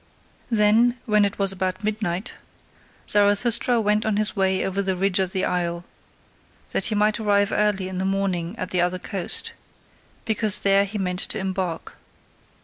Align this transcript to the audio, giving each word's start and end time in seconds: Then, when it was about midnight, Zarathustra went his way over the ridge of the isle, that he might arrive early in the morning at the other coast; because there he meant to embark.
Then, 0.49 0.97
when 1.05 1.25
it 1.25 1.37
was 1.37 1.51
about 1.51 1.83
midnight, 1.83 2.33
Zarathustra 3.07 3.79
went 3.79 4.03
his 4.17 4.35
way 4.35 4.65
over 4.65 4.81
the 4.81 4.95
ridge 4.95 5.19
of 5.19 5.31
the 5.31 5.45
isle, 5.45 5.85
that 6.71 6.87
he 6.87 6.95
might 6.95 7.19
arrive 7.19 7.51
early 7.51 7.87
in 7.87 7.99
the 7.99 8.03
morning 8.03 8.57
at 8.57 8.71
the 8.71 8.81
other 8.81 8.97
coast; 8.97 9.51
because 10.25 10.61
there 10.61 10.85
he 10.85 10.97
meant 10.97 11.19
to 11.19 11.37
embark. 11.37 11.97